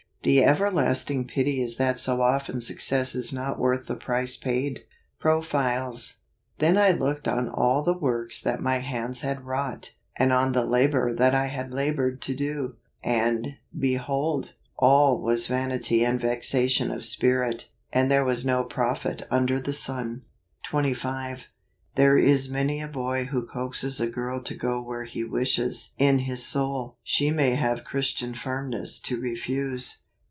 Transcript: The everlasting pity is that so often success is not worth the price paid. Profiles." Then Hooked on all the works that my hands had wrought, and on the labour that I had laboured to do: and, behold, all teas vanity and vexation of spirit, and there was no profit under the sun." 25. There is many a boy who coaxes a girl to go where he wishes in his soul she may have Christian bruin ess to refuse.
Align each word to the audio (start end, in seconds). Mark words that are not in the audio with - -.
The 0.23 0.43
everlasting 0.43 1.25
pity 1.25 1.63
is 1.63 1.77
that 1.77 1.97
so 1.97 2.21
often 2.21 2.61
success 2.61 3.15
is 3.15 3.33
not 3.33 3.57
worth 3.57 3.87
the 3.87 3.95
price 3.95 4.37
paid. 4.37 4.81
Profiles." 5.19 6.17
Then 6.59 6.75
Hooked 6.99 7.27
on 7.27 7.49
all 7.49 7.81
the 7.81 7.97
works 7.97 8.39
that 8.39 8.61
my 8.61 8.77
hands 8.81 9.21
had 9.21 9.43
wrought, 9.47 9.95
and 10.15 10.31
on 10.31 10.51
the 10.51 10.63
labour 10.63 11.11
that 11.11 11.33
I 11.33 11.47
had 11.47 11.73
laboured 11.73 12.21
to 12.21 12.35
do: 12.35 12.75
and, 13.03 13.55
behold, 13.75 14.53
all 14.77 15.27
teas 15.27 15.47
vanity 15.47 16.05
and 16.05 16.21
vexation 16.21 16.91
of 16.91 17.03
spirit, 17.03 17.71
and 17.91 18.11
there 18.11 18.23
was 18.23 18.45
no 18.45 18.63
profit 18.63 19.23
under 19.31 19.59
the 19.59 19.73
sun." 19.73 20.21
25. 20.65 21.47
There 21.95 22.19
is 22.19 22.47
many 22.47 22.79
a 22.79 22.87
boy 22.87 23.23
who 23.25 23.47
coaxes 23.47 23.99
a 23.99 24.05
girl 24.05 24.43
to 24.43 24.53
go 24.53 24.83
where 24.83 25.05
he 25.05 25.23
wishes 25.23 25.95
in 25.97 26.19
his 26.19 26.45
soul 26.45 26.99
she 27.01 27.31
may 27.31 27.55
have 27.55 27.83
Christian 27.83 28.33
bruin 28.33 28.75
ess 28.75 28.99
to 28.99 29.19
refuse. 29.19 29.97